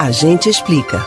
[0.00, 1.06] A gente explica.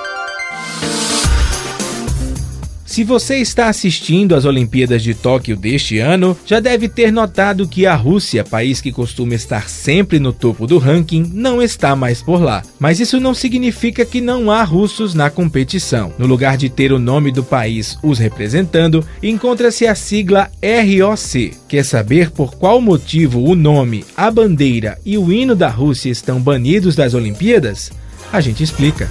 [2.86, 7.88] Se você está assistindo às Olimpíadas de Tóquio deste ano, já deve ter notado que
[7.88, 12.40] a Rússia, país que costuma estar sempre no topo do ranking, não está mais por
[12.40, 12.62] lá.
[12.80, 16.14] Mas isso não significa que não há russos na competição.
[16.20, 21.52] No lugar de ter o nome do país os representando, encontra-se a sigla ROC.
[21.68, 26.40] Quer saber por qual motivo o nome, a bandeira e o hino da Rússia estão
[26.40, 27.92] banidos das Olimpíadas?
[28.32, 29.10] A gente explica.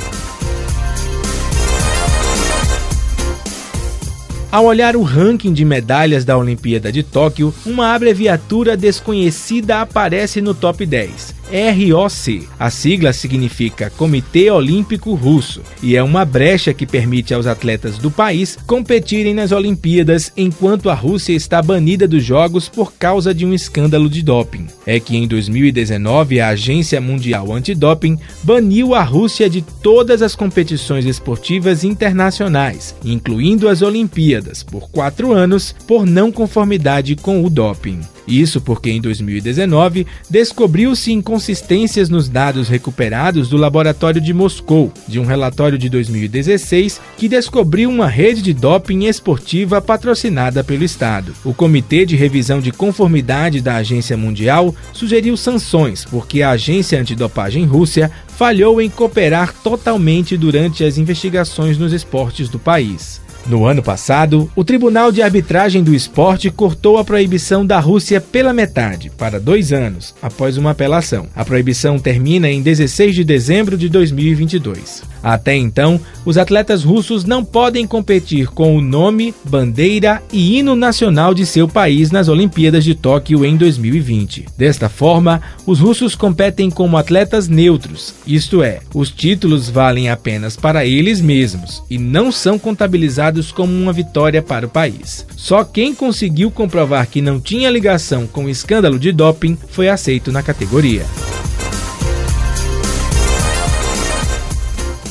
[4.52, 10.54] Ao olhar o ranking de medalhas da Olimpíada de Tóquio, uma abreviatura desconhecida aparece no
[10.54, 11.41] top 10.
[11.52, 12.48] ROC.
[12.58, 18.10] A sigla significa Comitê Olímpico Russo e é uma brecha que permite aos atletas do
[18.10, 23.52] país competirem nas Olimpíadas enquanto a Rússia está banida dos Jogos por causa de um
[23.52, 24.66] escândalo de doping.
[24.86, 31.04] É que em 2019 a Agência Mundial Antidoping baniu a Rússia de todas as competições
[31.04, 38.00] esportivas internacionais, incluindo as Olimpíadas, por quatro anos por não conformidade com o doping.
[38.26, 45.24] Isso porque em 2019 descobriu-se inconsistências nos dados recuperados do laboratório de Moscou, de um
[45.24, 51.34] relatório de 2016 que descobriu uma rede de doping esportiva patrocinada pelo Estado.
[51.44, 57.64] O Comitê de Revisão de Conformidade da Agência Mundial sugeriu sanções porque a Agência Antidopagem
[57.64, 63.20] Rússia falhou em cooperar totalmente durante as investigações nos esportes do país.
[63.46, 68.52] No ano passado, o Tribunal de Arbitragem do Esporte cortou a proibição da Rússia pela
[68.52, 71.26] metade, para dois anos, após uma apelação.
[71.34, 75.02] A proibição termina em 16 de dezembro de 2022.
[75.22, 81.32] Até então, os atletas russos não podem competir com o nome, bandeira e hino nacional
[81.32, 84.46] de seu país nas Olimpíadas de Tóquio em 2020.
[84.56, 90.84] Desta forma, os russos competem como atletas neutros, isto é, os títulos valem apenas para
[90.84, 95.26] eles mesmos e não são contabilizados como uma vitória para o país.
[95.36, 100.32] Só quem conseguiu comprovar que não tinha ligação com o escândalo de doping foi aceito
[100.32, 101.04] na categoria.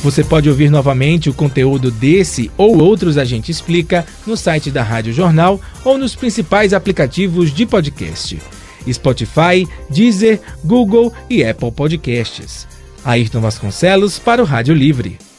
[0.03, 4.81] Você pode ouvir novamente o conteúdo desse ou outros A Gente Explica no site da
[4.81, 8.39] Rádio Jornal ou nos principais aplicativos de podcast:
[8.91, 12.67] Spotify, Deezer, Google e Apple Podcasts.
[13.05, 15.30] Ayrton Vasconcelos para o Rádio Livre.